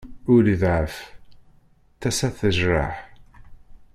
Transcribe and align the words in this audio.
Ul 0.33 0.45
iḍɛef 0.55 0.95
tasa 2.01 2.27
tejreḥ. 2.37 2.95